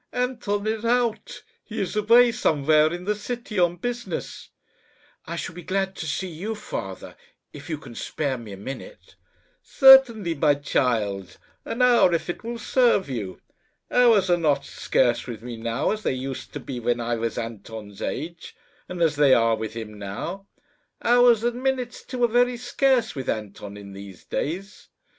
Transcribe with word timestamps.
"Anton 0.11 0.65
is 0.65 0.83
out. 0.83 1.43
He 1.63 1.79
is 1.79 1.95
away 1.95 2.31
somewhere 2.31 2.91
in 2.91 3.05
the 3.05 3.13
city 3.13 3.59
on 3.59 3.75
business." 3.75 4.49
"I 5.27 5.35
shall 5.35 5.53
be 5.53 5.61
glad 5.61 5.95
to 5.97 6.07
see 6.07 6.27
you, 6.27 6.55
father, 6.55 7.15
if 7.53 7.69
you 7.69 7.77
can 7.77 7.93
spare 7.93 8.39
me 8.39 8.51
a 8.53 8.57
minute." 8.57 9.15
"Certainly, 9.61 10.33
my 10.33 10.55
child 10.55 11.37
an 11.65 11.83
hour 11.83 12.15
if 12.15 12.31
it 12.31 12.43
will 12.43 12.57
serve 12.57 13.09
you. 13.11 13.41
Hours 13.91 14.27
are 14.31 14.37
not 14.39 14.65
scarce 14.65 15.27
with 15.27 15.43
me 15.43 15.55
now, 15.55 15.91
as 15.91 16.01
they 16.01 16.13
used 16.15 16.51
to 16.53 16.59
be 16.59 16.79
when 16.79 16.99
I 16.99 17.13
was 17.13 17.37
Anton's 17.37 18.01
age, 18.01 18.55
and 18.89 19.03
as 19.03 19.15
they 19.17 19.35
are 19.35 19.55
with 19.55 19.75
him 19.75 19.99
now. 19.99 20.47
Hours, 21.03 21.43
and 21.43 21.61
minutes 21.61 22.01
too, 22.01 22.23
are 22.23 22.27
very 22.27 22.57
scarce 22.57 23.13
with 23.13 23.29
Anton 23.29 23.77
in 23.77 23.93
these 23.93 24.25
days. 24.25 24.87